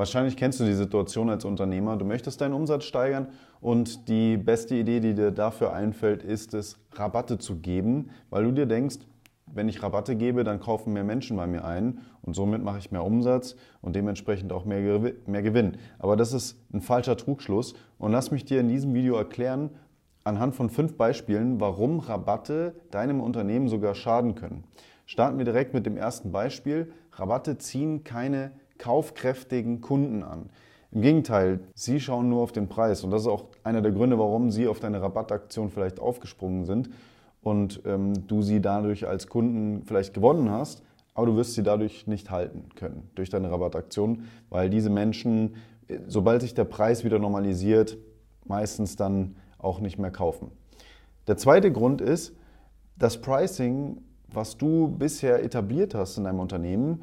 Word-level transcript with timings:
Wahrscheinlich 0.00 0.38
kennst 0.38 0.58
du 0.58 0.64
die 0.64 0.72
Situation 0.72 1.28
als 1.28 1.44
Unternehmer. 1.44 1.98
Du 1.98 2.06
möchtest 2.06 2.40
deinen 2.40 2.54
Umsatz 2.54 2.84
steigern 2.84 3.28
und 3.60 4.08
die 4.08 4.38
beste 4.38 4.74
Idee, 4.74 4.98
die 4.98 5.12
dir 5.12 5.30
dafür 5.30 5.74
einfällt, 5.74 6.22
ist 6.22 6.54
es, 6.54 6.78
Rabatte 6.92 7.36
zu 7.36 7.56
geben, 7.56 8.08
weil 8.30 8.44
du 8.44 8.52
dir 8.52 8.64
denkst, 8.64 9.00
wenn 9.44 9.68
ich 9.68 9.82
Rabatte 9.82 10.16
gebe, 10.16 10.42
dann 10.42 10.58
kaufen 10.58 10.94
mehr 10.94 11.04
Menschen 11.04 11.36
bei 11.36 11.46
mir 11.46 11.66
ein 11.66 11.98
und 12.22 12.34
somit 12.34 12.64
mache 12.64 12.78
ich 12.78 12.90
mehr 12.90 13.04
Umsatz 13.04 13.56
und 13.82 13.94
dementsprechend 13.94 14.54
auch 14.54 14.64
mehr, 14.64 15.12
mehr 15.26 15.42
Gewinn. 15.42 15.76
Aber 15.98 16.16
das 16.16 16.32
ist 16.32 16.56
ein 16.72 16.80
falscher 16.80 17.18
Trugschluss 17.18 17.74
und 17.98 18.10
lass 18.10 18.30
mich 18.30 18.46
dir 18.46 18.58
in 18.60 18.68
diesem 18.70 18.94
Video 18.94 19.16
erklären, 19.16 19.68
anhand 20.24 20.54
von 20.54 20.70
fünf 20.70 20.96
Beispielen, 20.96 21.60
warum 21.60 21.98
Rabatte 21.98 22.74
deinem 22.90 23.20
Unternehmen 23.20 23.68
sogar 23.68 23.94
schaden 23.94 24.34
können. 24.34 24.64
Starten 25.04 25.36
wir 25.36 25.44
direkt 25.44 25.74
mit 25.74 25.84
dem 25.84 25.98
ersten 25.98 26.32
Beispiel. 26.32 26.90
Rabatte 27.12 27.58
ziehen 27.58 28.02
keine 28.02 28.52
kaufkräftigen 28.80 29.80
Kunden 29.80 30.24
an. 30.24 30.50
Im 30.90 31.02
Gegenteil, 31.02 31.60
sie 31.74 32.00
schauen 32.00 32.28
nur 32.28 32.42
auf 32.42 32.50
den 32.50 32.68
Preis. 32.68 33.04
Und 33.04 33.12
das 33.12 33.22
ist 33.22 33.28
auch 33.28 33.44
einer 33.62 33.80
der 33.80 33.92
Gründe, 33.92 34.18
warum 34.18 34.50
sie 34.50 34.66
auf 34.66 34.80
deine 34.80 35.00
Rabattaktion 35.00 35.70
vielleicht 35.70 36.00
aufgesprungen 36.00 36.64
sind 36.64 36.90
und 37.42 37.82
ähm, 37.86 38.26
du 38.26 38.42
sie 38.42 38.60
dadurch 38.60 39.06
als 39.06 39.28
Kunden 39.28 39.84
vielleicht 39.84 40.14
gewonnen 40.14 40.50
hast, 40.50 40.82
aber 41.14 41.26
du 41.26 41.36
wirst 41.36 41.54
sie 41.54 41.62
dadurch 41.62 42.06
nicht 42.06 42.30
halten 42.30 42.70
können 42.74 43.08
durch 43.14 43.30
deine 43.30 43.50
Rabattaktion, 43.50 44.24
weil 44.48 44.68
diese 44.70 44.90
Menschen, 44.90 45.54
sobald 46.08 46.42
sich 46.42 46.54
der 46.54 46.64
Preis 46.64 47.04
wieder 47.04 47.18
normalisiert, 47.18 47.98
meistens 48.44 48.96
dann 48.96 49.36
auch 49.58 49.80
nicht 49.80 49.98
mehr 49.98 50.10
kaufen. 50.10 50.50
Der 51.28 51.36
zweite 51.36 51.70
Grund 51.70 52.00
ist, 52.00 52.34
das 52.96 53.20
Pricing, 53.20 53.98
was 54.32 54.56
du 54.56 54.88
bisher 54.88 55.42
etabliert 55.44 55.94
hast 55.94 56.18
in 56.18 56.24
deinem 56.24 56.40
Unternehmen, 56.40 57.02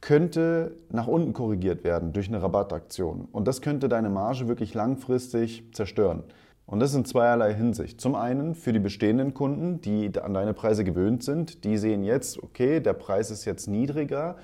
könnte 0.00 0.76
nach 0.90 1.06
unten 1.06 1.32
korrigiert 1.32 1.84
werden 1.84 2.12
durch 2.12 2.28
eine 2.28 2.42
Rabattaktion. 2.42 3.28
Und 3.32 3.46
das 3.46 3.60
könnte 3.60 3.88
deine 3.88 4.08
Marge 4.08 4.48
wirklich 4.48 4.74
langfristig 4.74 5.64
zerstören. 5.72 6.22
Und 6.66 6.80
das 6.80 6.94
in 6.94 7.04
zweierlei 7.04 7.52
Hinsicht. 7.52 8.00
Zum 8.00 8.14
einen 8.14 8.54
für 8.54 8.72
die 8.72 8.78
bestehenden 8.78 9.34
Kunden, 9.34 9.80
die 9.80 10.10
an 10.20 10.34
deine 10.34 10.54
Preise 10.54 10.84
gewöhnt 10.84 11.24
sind, 11.24 11.64
die 11.64 11.76
sehen 11.76 12.04
jetzt, 12.04 12.42
okay, 12.42 12.80
der 12.80 12.92
Preis 12.92 13.30
ist 13.30 13.44
jetzt 13.44 13.66
niedriger, 13.66 14.36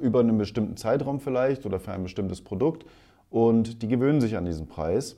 über 0.00 0.20
einen 0.20 0.38
bestimmten 0.38 0.76
Zeitraum 0.76 1.20
vielleicht 1.20 1.66
oder 1.66 1.80
für 1.80 1.92
ein 1.92 2.02
bestimmtes 2.02 2.40
Produkt 2.40 2.86
und 3.30 3.82
die 3.82 3.88
gewöhnen 3.88 4.20
sich 4.20 4.36
an 4.36 4.44
diesen 4.44 4.68
Preis 4.68 5.16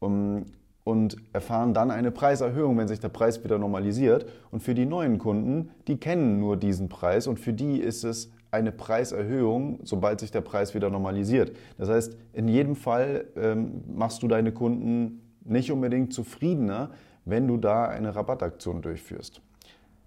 und 0.00 1.16
erfahren 1.32 1.74
dann 1.74 1.90
eine 1.90 2.10
Preiserhöhung, 2.10 2.78
wenn 2.78 2.88
sich 2.88 2.98
der 2.98 3.10
Preis 3.10 3.44
wieder 3.44 3.58
normalisiert. 3.58 4.26
Und 4.50 4.62
für 4.62 4.74
die 4.74 4.86
neuen 4.86 5.18
Kunden, 5.18 5.70
die 5.86 5.98
kennen 5.98 6.40
nur 6.40 6.56
diesen 6.56 6.88
Preis 6.88 7.26
und 7.26 7.38
für 7.38 7.52
die 7.52 7.78
ist 7.78 8.02
es 8.04 8.32
eine 8.50 8.72
Preiserhöhung, 8.72 9.80
sobald 9.84 10.20
sich 10.20 10.30
der 10.30 10.40
Preis 10.40 10.74
wieder 10.74 10.90
normalisiert. 10.90 11.52
Das 11.78 11.88
heißt, 11.88 12.16
in 12.32 12.48
jedem 12.48 12.76
Fall 12.76 13.26
ähm, 13.36 13.82
machst 13.94 14.22
du 14.22 14.28
deine 14.28 14.52
Kunden 14.52 15.20
nicht 15.44 15.70
unbedingt 15.70 16.12
zufriedener, 16.12 16.90
wenn 17.24 17.46
du 17.46 17.56
da 17.56 17.86
eine 17.86 18.14
Rabattaktion 18.14 18.82
durchführst. 18.82 19.40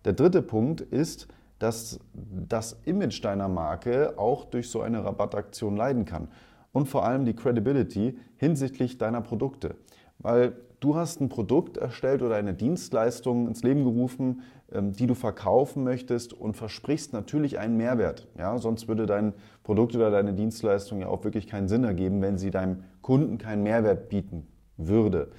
Der 0.05 0.13
dritte 0.13 0.41
Punkt 0.41 0.81
ist, 0.81 1.27
dass 1.59 1.99
das 2.13 2.81
Image 2.85 3.23
deiner 3.23 3.47
Marke 3.47 4.17
auch 4.17 4.45
durch 4.45 4.69
so 4.69 4.81
eine 4.81 5.03
Rabattaktion 5.03 5.77
leiden 5.77 6.05
kann. 6.05 6.27
Und 6.73 6.87
vor 6.87 7.05
allem 7.05 7.23
die 7.23 7.35
Credibility 7.35 8.17
hinsichtlich 8.35 8.97
deiner 8.97 9.21
Produkte. 9.21 9.75
Weil 10.19 10.53
du 10.83 10.95
hast 10.95 11.21
ein 11.21 11.29
Produkt 11.29 11.77
erstellt 11.77 12.21
oder 12.21 12.35
eine 12.35 12.53
Dienstleistung 12.53 13.47
ins 13.47 13.63
Leben 13.63 13.83
gerufen, 13.83 14.41
ähm, 14.71 14.91
die 14.91 15.07
du 15.07 15.15
verkaufen 15.15 15.83
möchtest 15.83 16.33
und 16.33 16.55
versprichst 16.57 17.13
natürlich 17.13 17.57
einen 17.57 17.77
Mehrwert. 17.77 18.27
Ja, 18.37 18.57
sonst 18.57 18.87
würde 18.87 19.05
dein 19.05 19.33
Produkt 19.63 19.95
oder 19.95 20.11
deine 20.11 20.33
Dienstleistung 20.33 20.99
ja 20.99 21.07
auch 21.07 21.23
wirklich 21.23 21.47
keinen 21.47 21.69
Sinn 21.69 21.83
ergeben, 21.83 22.21
wenn 22.21 22.37
sie 22.37 22.51
deinem 22.51 22.83
Kunden 23.01 23.37
keinen 23.37 23.63
Mehrwert 23.63 24.09
bieten 24.09 24.47
würde. 24.75 25.31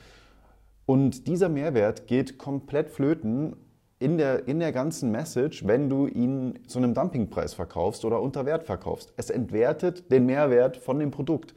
Und 0.86 1.26
dieser 1.26 1.48
Mehrwert 1.48 2.06
geht 2.06 2.38
komplett 2.38 2.90
flöten 2.90 3.56
in 3.98 4.18
der, 4.18 4.48
in 4.48 4.60
der 4.60 4.72
ganzen 4.72 5.10
Message, 5.10 5.66
wenn 5.66 5.88
du 5.88 6.06
ihn 6.06 6.58
zu 6.66 6.78
einem 6.78 6.94
Dumpingpreis 6.94 7.54
verkaufst 7.54 8.04
oder 8.04 8.20
unter 8.20 8.44
Wert 8.46 8.64
verkaufst. 8.64 9.12
Es 9.16 9.30
entwertet 9.30 10.10
den 10.10 10.26
Mehrwert 10.26 10.76
von 10.76 10.98
dem 10.98 11.10
Produkt. 11.10 11.54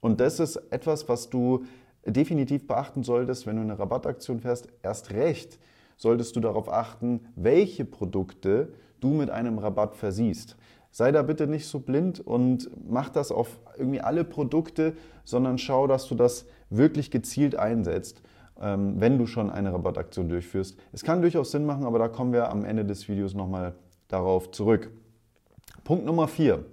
Und 0.00 0.20
das 0.20 0.40
ist 0.40 0.56
etwas, 0.70 1.08
was 1.08 1.30
du 1.30 1.64
definitiv 2.06 2.66
beachten 2.66 3.02
solltest, 3.02 3.46
wenn 3.46 3.56
du 3.56 3.62
eine 3.62 3.78
Rabattaktion 3.78 4.40
fährst. 4.40 4.68
Erst 4.82 5.12
recht 5.12 5.58
solltest 5.96 6.36
du 6.36 6.40
darauf 6.40 6.68
achten, 6.72 7.20
welche 7.34 7.84
Produkte 7.84 8.72
du 9.00 9.08
mit 9.08 9.30
einem 9.30 9.58
Rabatt 9.58 9.96
versiehst. 9.96 10.56
Sei 10.90 11.12
da 11.12 11.22
bitte 11.22 11.46
nicht 11.46 11.66
so 11.66 11.80
blind 11.80 12.20
und 12.20 12.70
mach 12.88 13.10
das 13.10 13.30
auf 13.30 13.58
irgendwie 13.76 14.00
alle 14.00 14.24
Produkte, 14.24 14.94
sondern 15.24 15.58
schau, 15.58 15.86
dass 15.86 16.06
du 16.06 16.14
das 16.14 16.46
wirklich 16.70 17.10
gezielt 17.10 17.54
einsetzt, 17.56 18.22
ähm, 18.60 18.94
wenn 18.98 19.18
du 19.18 19.26
schon 19.26 19.50
eine 19.50 19.72
Rabattaktion 19.72 20.28
durchführst. 20.28 20.78
Es 20.92 21.02
kann 21.02 21.20
durchaus 21.20 21.50
Sinn 21.50 21.66
machen, 21.66 21.84
aber 21.84 21.98
da 21.98 22.08
kommen 22.08 22.32
wir 22.32 22.50
am 22.50 22.64
Ende 22.64 22.84
des 22.84 23.08
Videos 23.08 23.34
nochmal 23.34 23.74
darauf 24.08 24.50
zurück. 24.52 24.90
Punkt 25.84 26.06
Nummer 26.06 26.28
vier. 26.28 26.64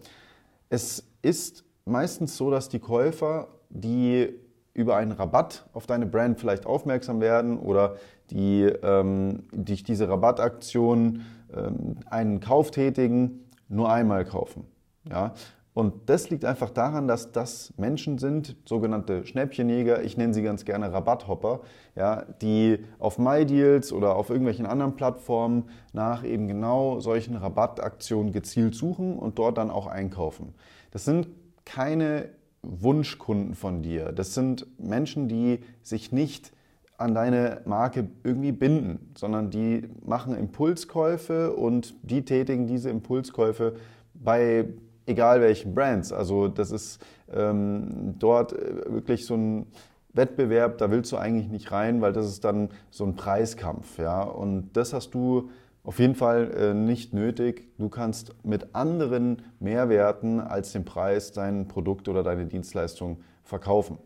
Es 0.70 1.06
ist 1.22 1.66
meistens 1.86 2.38
so, 2.38 2.50
dass 2.50 2.70
die 2.70 2.80
Käufer, 2.80 3.48
die 3.70 4.40
über 4.74 4.96
einen 4.96 5.12
Rabatt 5.12 5.66
auf 5.74 5.86
deine 5.86 6.06
Brand 6.06 6.40
vielleicht 6.40 6.66
aufmerksam 6.66 7.22
werden 7.22 7.60
oder 7.60 7.96
die 8.32 8.64
ähm, 8.64 9.44
durch 9.52 9.84
diese 9.84 10.10
Rabattaktion 10.10 11.22
ähm, 11.56 11.98
einen 12.10 12.40
Kauf 12.40 12.72
tätigen, 12.72 13.50
nur 13.70 13.92
einmal 13.92 14.26
kaufen. 14.26 14.66
Ja? 15.10 15.34
Und 15.74 16.08
das 16.08 16.30
liegt 16.30 16.46
einfach 16.46 16.70
daran, 16.70 17.08
dass 17.08 17.32
das 17.32 17.74
Menschen 17.78 18.20
sind, 18.20 18.56
sogenannte 18.66 19.26
Schnäppchenjäger, 19.26 20.04
ich 20.04 20.18
nenne 20.18 20.34
sie 20.34 20.44
ganz 20.44 20.66
gerne 20.66 20.94
Rabatthopper, 20.94 21.62
ja, 21.96 22.26
die 22.42 22.80
auf 23.00 23.18
MyDeals 23.18 23.92
oder 23.92 24.16
auf 24.16 24.30
irgendwelchen 24.30 24.68
anderen 24.68 24.96
Plattformen 24.96 25.70
nach 25.92 26.24
eben 26.24 26.48
genau 26.48 27.00
solchen 27.00 27.36
Rabattaktionen 27.36 28.32
gezielt 28.34 28.76
suchen 28.76 29.18
und 29.18 29.40
dort 29.40 29.58
dann 29.58 29.72
auch 29.72 29.88
einkaufen. 29.88 30.54
Das 30.92 31.06
sind 31.06 31.28
keine 31.66 32.30
Wunschkunden 32.64 33.56
von 33.56 33.82
dir. 33.82 34.12
Das 34.12 34.34
sind 34.34 34.66
Menschen, 34.80 35.28
die 35.28 35.60
sich 35.82 36.12
nicht 36.12 36.52
an 36.98 37.14
deine 37.14 37.62
Marke 37.66 38.08
irgendwie 38.24 38.52
binden, 38.52 39.12
sondern 39.16 39.50
die 39.50 39.84
machen 40.06 40.36
Impulskäufe 40.36 41.54
und 41.54 41.96
die 42.02 42.24
tätigen 42.24 42.66
diese 42.68 42.90
Impulskäufe 42.90 43.76
bei 44.14 44.66
egal 45.06 45.42
welchen 45.42 45.76
Brands. 45.76 46.14
Also 46.14 46.48
das 46.48 46.72
ist 46.72 47.04
ähm, 47.32 48.16
dort 48.20 48.54
äh, 48.54 48.92
wirklich 48.92 49.26
so 49.26 49.36
ein 49.36 49.66
Wettbewerb, 50.14 50.78
da 50.78 50.92
willst 50.92 51.12
du 51.12 51.18
eigentlich 51.18 51.50
nicht 51.50 51.72
rein, 51.72 52.02
weil 52.02 52.14
das 52.14 52.28
ist 52.28 52.44
dann 52.44 52.70
so 52.92 53.04
ein 53.04 53.16
Preiskampf. 53.16 53.98
Ja? 53.98 54.22
Und 54.22 54.72
das 54.74 54.94
hast 54.94 55.12
du 55.12 55.50
auf 55.84 56.00
jeden 56.00 56.16
Fall 56.16 56.52
äh, 56.52 56.74
nicht 56.74 57.14
nötig. 57.14 57.68
Du 57.78 57.90
kannst 57.90 58.34
mit 58.44 58.74
anderen 58.74 59.42
Mehrwerten 59.60 60.40
als 60.40 60.72
dem 60.72 60.86
Preis 60.86 61.32
dein 61.34 61.68
Produkt 61.68 62.08
oder 62.08 62.24
deine 62.24 62.46
Dienstleistung 62.46 63.18
verkaufen. 63.44 63.98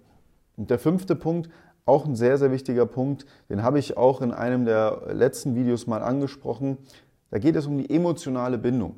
Und 0.55 0.71
der 0.71 0.79
fünfte 0.79 1.15
Punkt, 1.15 1.49
auch 1.85 2.05
ein 2.05 2.15
sehr, 2.15 2.37
sehr 2.37 2.51
wichtiger 2.51 2.85
Punkt, 2.85 3.25
den 3.49 3.63
habe 3.63 3.79
ich 3.79 3.95
auch 3.95 4.21
in 4.21 4.31
einem 4.31 4.65
der 4.65 5.03
letzten 5.13 5.55
Videos 5.55 5.87
mal 5.87 6.01
angesprochen. 6.01 6.79
Da 7.29 7.37
geht 7.37 7.55
es 7.55 7.67
um 7.67 7.77
die 7.77 7.89
emotionale 7.89 8.57
Bindung. 8.57 8.95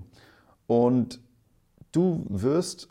Und 0.65 1.19
du 1.91 2.25
wirst 2.29 2.87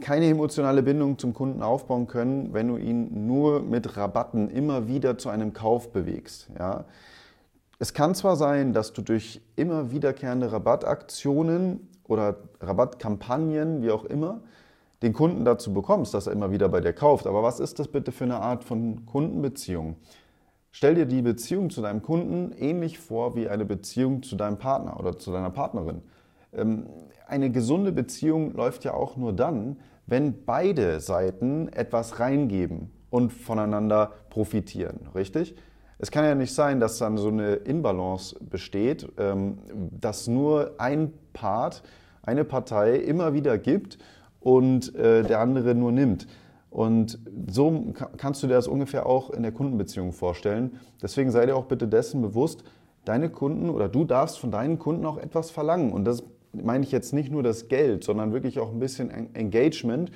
keine 0.00 0.26
emotionale 0.26 0.82
Bindung 0.82 1.18
zum 1.18 1.34
Kunden 1.34 1.62
aufbauen 1.62 2.06
können, 2.06 2.54
wenn 2.54 2.68
du 2.68 2.76
ihn 2.76 3.26
nur 3.26 3.60
mit 3.60 3.96
Rabatten 3.96 4.48
immer 4.48 4.88
wieder 4.88 5.18
zu 5.18 5.28
einem 5.28 5.52
Kauf 5.52 5.92
bewegst. 5.92 6.48
Ja? 6.58 6.84
Es 7.82 7.94
kann 7.94 8.14
zwar 8.14 8.36
sein, 8.36 8.72
dass 8.72 8.92
du 8.92 9.02
durch 9.02 9.40
immer 9.56 9.90
wiederkehrende 9.90 10.52
Rabattaktionen 10.52 11.88
oder 12.04 12.36
Rabattkampagnen, 12.60 13.82
wie 13.82 13.90
auch 13.90 14.04
immer, 14.04 14.40
den 15.02 15.12
Kunden 15.12 15.44
dazu 15.44 15.74
bekommst, 15.74 16.14
dass 16.14 16.28
er 16.28 16.32
immer 16.32 16.52
wieder 16.52 16.68
bei 16.68 16.80
dir 16.80 16.92
kauft. 16.92 17.26
Aber 17.26 17.42
was 17.42 17.58
ist 17.58 17.80
das 17.80 17.88
bitte 17.88 18.12
für 18.12 18.22
eine 18.22 18.36
Art 18.36 18.62
von 18.62 19.04
Kundenbeziehung? 19.04 19.96
Stell 20.70 20.94
dir 20.94 21.06
die 21.06 21.22
Beziehung 21.22 21.70
zu 21.70 21.82
deinem 21.82 22.02
Kunden 22.02 22.52
ähnlich 22.56 23.00
vor 23.00 23.34
wie 23.34 23.48
eine 23.48 23.64
Beziehung 23.64 24.22
zu 24.22 24.36
deinem 24.36 24.58
Partner 24.58 25.00
oder 25.00 25.18
zu 25.18 25.32
deiner 25.32 25.50
Partnerin. 25.50 26.02
Ähm, 26.52 26.86
eine 27.26 27.50
gesunde 27.50 27.90
Beziehung 27.90 28.52
läuft 28.52 28.84
ja 28.84 28.94
auch 28.94 29.16
nur 29.16 29.32
dann, 29.32 29.80
wenn 30.06 30.44
beide 30.44 31.00
Seiten 31.00 31.66
etwas 31.66 32.20
reingeben 32.20 32.92
und 33.10 33.32
voneinander 33.32 34.12
profitieren, 34.30 35.08
richtig? 35.16 35.56
Es 36.02 36.10
kann 36.10 36.24
ja 36.24 36.34
nicht 36.34 36.52
sein, 36.52 36.80
dass 36.80 36.98
dann 36.98 37.16
so 37.16 37.28
eine 37.28 37.54
Inbalance 37.54 38.34
besteht, 38.40 39.06
ähm, 39.18 39.58
dass 40.00 40.26
nur 40.26 40.72
ein 40.78 41.12
Part, 41.32 41.84
eine 42.24 42.44
Partei 42.44 42.96
immer 42.96 43.34
wieder 43.34 43.56
gibt 43.56 43.98
und 44.40 44.96
äh, 44.96 45.22
der 45.22 45.38
andere 45.38 45.76
nur 45.76 45.92
nimmt. 45.92 46.26
Und 46.70 47.20
so 47.48 47.94
kannst 48.16 48.42
du 48.42 48.48
dir 48.48 48.54
das 48.54 48.66
ungefähr 48.66 49.06
auch 49.06 49.30
in 49.30 49.44
der 49.44 49.52
Kundenbeziehung 49.52 50.12
vorstellen. 50.12 50.80
Deswegen 51.00 51.30
sei 51.30 51.46
dir 51.46 51.54
auch 51.54 51.66
bitte 51.66 51.86
dessen 51.86 52.20
bewusst, 52.20 52.64
deine 53.04 53.30
Kunden 53.30 53.70
oder 53.70 53.88
du 53.88 54.04
darfst 54.04 54.40
von 54.40 54.50
deinen 54.50 54.80
Kunden 54.80 55.06
auch 55.06 55.18
etwas 55.18 55.52
verlangen. 55.52 55.92
Und 55.92 56.04
das 56.04 56.24
meine 56.52 56.82
ich 56.84 56.90
jetzt 56.90 57.12
nicht 57.12 57.30
nur 57.30 57.44
das 57.44 57.68
Geld, 57.68 58.02
sondern 58.02 58.32
wirklich 58.32 58.58
auch 58.58 58.72
ein 58.72 58.80
bisschen 58.80 59.36
Engagement 59.36 60.10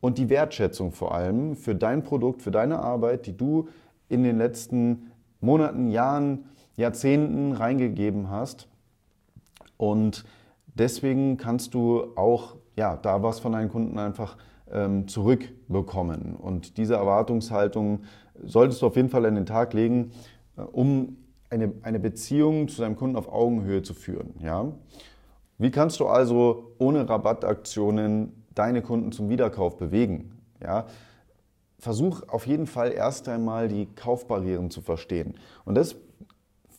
und 0.00 0.16
die 0.16 0.30
Wertschätzung 0.30 0.92
vor 0.92 1.14
allem 1.14 1.56
für 1.56 1.74
dein 1.74 2.04
Produkt, 2.04 2.40
für 2.40 2.50
deine 2.50 2.78
Arbeit, 2.78 3.26
die 3.26 3.36
du 3.36 3.68
in 4.08 4.22
den 4.22 4.38
letzten 4.38 5.10
Monaten, 5.40 5.88
Jahren, 5.88 6.46
Jahrzehnten 6.76 7.52
reingegeben 7.52 8.30
hast. 8.30 8.68
Und 9.76 10.24
deswegen 10.74 11.36
kannst 11.36 11.74
du 11.74 12.16
auch 12.16 12.56
ja, 12.76 12.96
da 12.96 13.22
was 13.22 13.40
von 13.40 13.52
deinen 13.52 13.70
Kunden 13.70 13.98
einfach 13.98 14.36
ähm, 14.70 15.08
zurückbekommen. 15.08 16.36
Und 16.36 16.76
diese 16.76 16.94
Erwartungshaltung 16.94 18.00
solltest 18.44 18.82
du 18.82 18.86
auf 18.86 18.96
jeden 18.96 19.08
Fall 19.08 19.24
an 19.26 19.34
den 19.34 19.46
Tag 19.46 19.72
legen, 19.72 20.12
äh, 20.56 20.62
um 20.62 21.16
eine, 21.50 21.72
eine 21.82 21.98
Beziehung 21.98 22.68
zu 22.68 22.82
deinem 22.82 22.96
Kunden 22.96 23.16
auf 23.16 23.32
Augenhöhe 23.32 23.82
zu 23.82 23.94
führen. 23.94 24.34
Ja? 24.40 24.72
Wie 25.58 25.70
kannst 25.70 26.00
du 26.00 26.06
also 26.06 26.74
ohne 26.78 27.08
Rabattaktionen 27.08 28.44
deine 28.54 28.82
Kunden 28.82 29.12
zum 29.12 29.28
Wiederkauf 29.28 29.76
bewegen? 29.76 30.32
Ja? 30.62 30.86
Versuch 31.78 32.22
auf 32.28 32.46
jeden 32.46 32.66
Fall 32.66 32.92
erst 32.92 33.28
einmal 33.28 33.68
die 33.68 33.86
Kaufbarrieren 33.94 34.70
zu 34.70 34.80
verstehen. 34.80 35.34
Und 35.64 35.74
das 35.74 35.96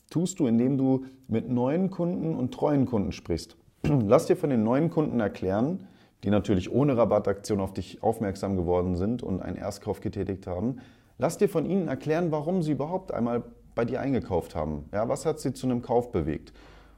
tust 0.09 0.39
du, 0.39 0.47
indem 0.47 0.77
du 0.77 1.05
mit 1.27 1.49
neuen 1.49 1.89
Kunden 1.89 2.35
und 2.35 2.53
treuen 2.53 2.85
Kunden 2.85 3.11
sprichst. 3.11 3.57
Lass 3.83 4.25
dir 4.25 4.35
von 4.35 4.49
den 4.49 4.63
neuen 4.63 4.89
Kunden 4.89 5.19
erklären, 5.19 5.87
die 6.23 6.29
natürlich 6.29 6.71
ohne 6.71 6.97
Rabattaktion 6.97 7.59
auf 7.59 7.73
dich 7.73 8.01
aufmerksam 8.01 8.55
geworden 8.55 8.95
sind 8.95 9.21
und 9.21 9.41
einen 9.41 9.55
Erstkauf 9.55 10.01
getätigt 10.01 10.47
haben. 10.47 10.77
Lass 11.19 11.37
dir 11.37 11.49
von 11.49 11.65
ihnen 11.65 11.87
erklären, 11.87 12.31
warum 12.31 12.61
sie 12.61 12.71
überhaupt 12.71 13.13
einmal 13.13 13.43
bei 13.75 13.85
dir 13.85 14.01
eingekauft 14.01 14.55
haben. 14.55 14.85
Ja, 14.91 15.07
was 15.07 15.25
hat 15.25 15.39
sie 15.39 15.53
zu 15.53 15.67
einem 15.67 15.81
Kauf 15.81 16.11
bewegt? 16.11 16.53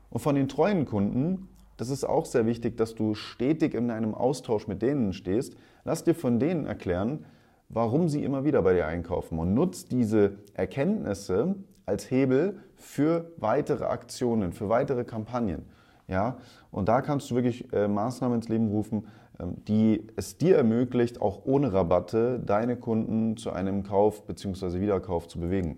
Und 0.09 0.21
von 0.21 0.35
den 0.35 0.47
treuen 0.47 0.85
Kunden, 0.85 1.49
das 1.77 1.89
ist 1.89 2.03
auch 2.03 2.25
sehr 2.25 2.45
wichtig, 2.45 2.77
dass 2.77 2.95
du 2.95 3.15
stetig 3.15 3.73
in 3.73 3.91
einem 3.91 4.13
Austausch 4.13 4.67
mit 4.67 4.81
denen 4.81 5.13
stehst. 5.13 5.55
Lass 5.83 6.03
dir 6.03 6.15
von 6.15 6.39
denen 6.39 6.65
erklären, 6.65 7.25
warum 7.69 8.09
sie 8.09 8.23
immer 8.23 8.43
wieder 8.43 8.61
bei 8.61 8.73
dir 8.73 8.87
einkaufen 8.87 9.39
und 9.39 9.53
nutzt 9.53 9.91
diese 9.91 10.37
Erkenntnisse 10.53 11.55
als 11.85 12.09
Hebel 12.11 12.59
für 12.75 13.31
weitere 13.37 13.85
Aktionen, 13.85 14.53
für 14.53 14.69
weitere 14.69 15.03
Kampagnen. 15.03 15.65
Ja? 16.07 16.37
Und 16.71 16.89
da 16.89 17.01
kannst 17.01 17.29
du 17.31 17.35
wirklich 17.35 17.71
äh, 17.73 17.87
Maßnahmen 17.87 18.37
ins 18.37 18.49
Leben 18.49 18.67
rufen, 18.67 19.07
ähm, 19.39 19.55
die 19.67 20.07
es 20.15 20.37
dir 20.37 20.57
ermöglicht, 20.57 21.21
auch 21.21 21.45
ohne 21.45 21.71
Rabatte 21.73 22.39
deine 22.39 22.75
Kunden 22.75 23.37
zu 23.37 23.51
einem 23.51 23.83
Kauf 23.83 24.25
bzw. 24.25 24.81
Wiederkauf 24.81 25.27
zu 25.27 25.39
bewegen. 25.39 25.77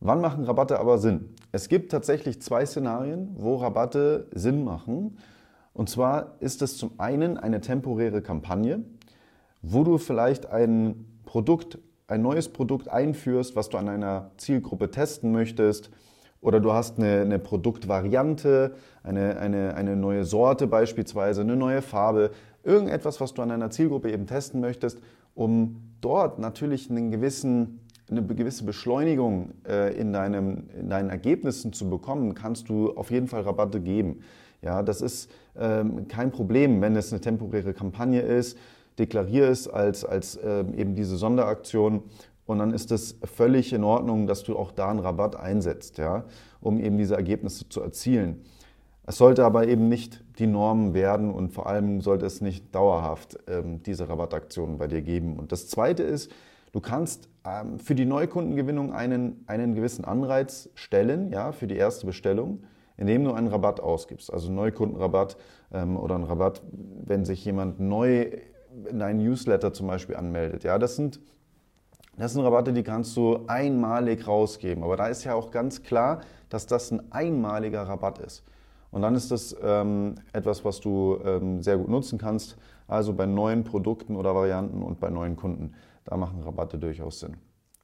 Wann 0.00 0.20
machen 0.20 0.44
Rabatte 0.44 0.80
aber 0.80 0.98
Sinn? 0.98 1.34
Es 1.52 1.68
gibt 1.68 1.92
tatsächlich 1.92 2.42
zwei 2.42 2.66
Szenarien, 2.66 3.36
wo 3.36 3.56
Rabatte 3.56 4.26
Sinn 4.34 4.64
machen. 4.64 5.16
Und 5.74 5.88
zwar 5.88 6.34
ist 6.40 6.60
es 6.60 6.76
zum 6.76 6.98
einen 6.98 7.38
eine 7.38 7.60
temporäre 7.60 8.20
Kampagne, 8.20 8.82
wo 9.62 9.84
du 9.84 9.98
vielleicht 9.98 10.46
ein 10.46 11.06
Produkt, 11.24 11.78
ein 12.08 12.20
neues 12.20 12.48
Produkt 12.48 12.88
einführst, 12.88 13.56
was 13.56 13.68
du 13.68 13.78
an 13.78 13.88
einer 13.88 14.32
Zielgruppe 14.36 14.90
testen 14.90 15.32
möchtest 15.32 15.90
oder 16.40 16.60
du 16.60 16.72
hast 16.72 16.98
eine, 16.98 17.20
eine 17.20 17.38
Produktvariante, 17.38 18.74
eine, 19.02 19.38
eine, 19.38 19.74
eine 19.74 19.96
neue 19.96 20.24
Sorte 20.24 20.66
beispielsweise, 20.66 21.40
eine 21.40 21.56
neue 21.56 21.80
Farbe, 21.80 22.32
irgendetwas, 22.64 23.20
was 23.20 23.32
du 23.32 23.42
an 23.42 23.48
deiner 23.48 23.70
Zielgruppe 23.70 24.12
eben 24.12 24.26
testen 24.26 24.60
möchtest, 24.60 25.00
um 25.34 25.76
dort 26.00 26.38
natürlich 26.38 26.90
einen 26.90 27.10
gewissen, 27.10 27.80
eine 28.10 28.22
gewisse 28.26 28.64
Beschleunigung 28.64 29.52
äh, 29.66 29.96
in, 29.96 30.12
deinem, 30.12 30.68
in 30.78 30.90
deinen 30.90 31.10
Ergebnissen 31.10 31.72
zu 31.72 31.88
bekommen, 31.88 32.34
kannst 32.34 32.68
du 32.68 32.90
auf 32.90 33.10
jeden 33.10 33.28
Fall 33.28 33.42
Rabatte 33.42 33.80
geben. 33.80 34.20
Ja, 34.60 34.82
das 34.82 35.00
ist 35.00 35.30
ähm, 35.56 36.06
kein 36.08 36.30
Problem, 36.30 36.80
wenn 36.80 36.94
es 36.94 37.12
eine 37.12 37.20
temporäre 37.20 37.72
Kampagne 37.72 38.20
ist. 38.20 38.58
Deklariere 38.98 39.48
es 39.48 39.68
als, 39.68 40.04
als 40.04 40.38
ähm, 40.42 40.74
eben 40.74 40.94
diese 40.94 41.16
Sonderaktion 41.16 42.02
und 42.46 42.58
dann 42.58 42.72
ist 42.72 42.90
es 42.90 43.18
völlig 43.24 43.72
in 43.72 43.84
Ordnung, 43.84 44.26
dass 44.26 44.42
du 44.42 44.56
auch 44.58 44.72
da 44.72 44.90
einen 44.90 44.98
Rabatt 44.98 45.36
einsetzt, 45.36 45.98
ja, 45.98 46.24
um 46.60 46.80
eben 46.80 46.98
diese 46.98 47.14
Ergebnisse 47.14 47.68
zu 47.68 47.80
erzielen. 47.80 48.44
Es 49.04 49.16
sollte 49.16 49.44
aber 49.44 49.66
eben 49.66 49.88
nicht 49.88 50.22
die 50.38 50.46
Norm 50.46 50.94
werden 50.94 51.32
und 51.32 51.52
vor 51.52 51.66
allem 51.66 52.00
sollte 52.00 52.26
es 52.26 52.40
nicht 52.40 52.74
dauerhaft 52.74 53.38
ähm, 53.48 53.82
diese 53.82 54.08
Rabattaktionen 54.08 54.78
bei 54.78 54.86
dir 54.86 55.02
geben. 55.02 55.38
Und 55.38 55.50
das 55.50 55.68
Zweite 55.68 56.02
ist, 56.02 56.30
du 56.72 56.80
kannst 56.80 57.28
ähm, 57.44 57.78
für 57.78 57.94
die 57.94 58.04
Neukundengewinnung 58.04 58.92
einen, 58.92 59.44
einen 59.46 59.74
gewissen 59.74 60.04
Anreiz 60.04 60.68
stellen, 60.74 61.32
ja, 61.32 61.52
für 61.52 61.66
die 61.66 61.76
erste 61.76 62.06
Bestellung, 62.06 62.62
indem 62.96 63.24
du 63.24 63.32
einen 63.32 63.48
Rabatt 63.48 63.80
ausgibst. 63.80 64.32
Also 64.32 64.52
Neukundenrabatt 64.52 65.36
ähm, 65.72 65.96
oder 65.96 66.14
einen 66.14 66.24
Rabatt, 66.24 66.62
wenn 67.04 67.24
sich 67.24 67.44
jemand 67.44 67.80
neu 67.80 68.30
in 68.86 69.02
einen 69.02 69.18
Newsletter 69.24 69.72
zum 69.72 69.86
Beispiel 69.86 70.16
anmeldet. 70.16 70.64
Ja, 70.64 70.78
das 70.78 70.96
sind 70.96 71.20
das 72.18 72.34
sind 72.34 72.42
Rabatte, 72.42 72.72
die 72.72 72.82
kannst 72.82 73.16
du 73.16 73.40
einmalig 73.46 74.26
rausgeben. 74.26 74.84
Aber 74.84 74.96
da 74.96 75.06
ist 75.06 75.24
ja 75.24 75.34
auch 75.34 75.50
ganz 75.50 75.82
klar, 75.82 76.20
dass 76.50 76.66
das 76.66 76.90
ein 76.90 77.10
einmaliger 77.10 77.82
Rabatt 77.82 78.18
ist. 78.18 78.44
Und 78.90 79.00
dann 79.00 79.14
ist 79.14 79.30
das 79.30 79.56
ähm, 79.62 80.16
etwas, 80.34 80.64
was 80.64 80.80
du 80.80 81.18
ähm, 81.24 81.62
sehr 81.62 81.78
gut 81.78 81.88
nutzen 81.88 82.18
kannst. 82.18 82.58
Also 82.86 83.14
bei 83.14 83.24
neuen 83.24 83.64
Produkten 83.64 84.16
oder 84.16 84.34
Varianten 84.34 84.82
und 84.82 85.00
bei 85.00 85.08
neuen 85.08 85.36
Kunden. 85.36 85.72
Da 86.04 86.18
machen 86.18 86.42
Rabatte 86.42 86.76
durchaus 86.78 87.20
Sinn. 87.20 87.38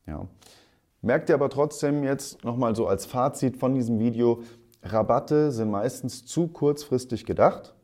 Ja. 0.06 0.26
Merkt 1.00 1.30
ihr 1.30 1.34
aber 1.34 1.48
trotzdem 1.48 2.04
jetzt 2.04 2.44
nochmal 2.44 2.76
so 2.76 2.86
als 2.86 3.06
Fazit 3.06 3.56
von 3.56 3.74
diesem 3.74 3.98
Video, 3.98 4.42
Rabatte 4.82 5.50
sind 5.52 5.70
meistens 5.70 6.26
zu 6.26 6.48
kurzfristig 6.48 7.24
gedacht 7.24 7.74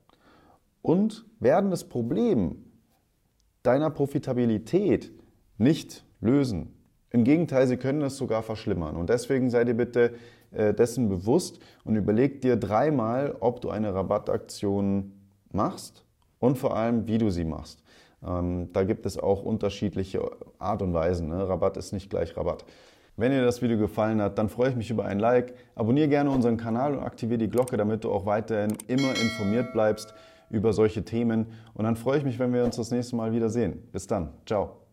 und 0.83 1.25
werden 1.41 1.71
das 1.71 1.85
Problem 1.85 2.64
deiner 3.65 3.91
Profitabilität 3.91 5.11
nicht 5.59 6.05
lösen. 6.21 6.73
Im 7.11 7.25
Gegenteil, 7.25 7.67
sie 7.67 7.77
können 7.77 8.03
es 8.03 8.17
sogar 8.17 8.43
verschlimmern. 8.43 8.97
Und 8.97 9.11
deswegen 9.11 9.51
sei 9.51 9.65
dir 9.65 9.75
bitte 9.75 10.15
äh, 10.53 10.75
dessen 10.75 11.09
bewusst 11.09 11.59
und 11.85 11.97
überleg 11.97 12.41
dir 12.41 12.57
dreimal, 12.57 13.37
ob 13.41 13.61
du 13.61 13.71
eine 13.71 13.95
Rabattaktion 13.95 15.13
machst 15.51 16.05
und 16.39 16.59
vor 16.59 16.77
allem, 16.77 17.07
wie 17.07 17.19
du 17.19 17.31
sie 17.31 17.45
machst. 17.45 17.83
Ähm, 18.25 18.71
da 18.73 18.85
gibt 18.85 19.07
es 19.07 19.19
auch 19.19 19.43
unterschiedliche 19.43 20.21
Art 20.59 20.83
und 20.83 20.93
Weisen. 20.93 21.29
Ne? 21.29 21.49
Rabatt 21.49 21.77
ist 21.77 21.93
nicht 21.93 22.11
gleich 22.11 22.37
Rabatt. 22.37 22.65
Wenn 23.17 23.31
dir 23.31 23.45
das 23.45 23.63
Video 23.63 23.79
gefallen 23.79 24.21
hat, 24.21 24.39
dann 24.39 24.49
freue 24.49 24.71
ich 24.71 24.77
mich 24.77 24.91
über 24.91 25.05
ein 25.05 25.21
Like. 25.21 25.55
Abonniere 25.77 26.09
gerne 26.09 26.31
unseren 26.31 26.57
Kanal 26.57 26.97
und 26.97 27.05
aktiviere 27.05 27.39
die 27.39 27.49
Glocke, 27.49 27.77
damit 27.77 28.03
du 28.03 28.11
auch 28.11 28.27
weiterhin 28.27 28.77
immer 28.89 29.11
informiert 29.11 29.73
bleibst 29.73 30.13
über 30.55 30.73
solche 30.73 31.05
Themen. 31.05 31.47
Und 31.75 31.85
dann 31.85 31.97
freue 31.97 32.19
ich 32.19 32.25
mich, 32.25 32.39
wenn 32.39 32.53
wir 32.53 32.65
uns 32.65 32.77
das 32.77 32.91
nächste 32.91 33.17
Mal 33.17 33.33
wiedersehen. 33.33 33.83
Bis 33.93 34.07
dann. 34.07 34.31
Ciao. 34.47 34.84